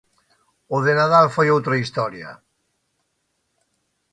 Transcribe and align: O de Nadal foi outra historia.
O 0.75 0.77
de 0.85 0.93
Nadal 0.99 1.25
foi 1.35 1.47
outra 1.49 1.79
historia. 1.83 2.29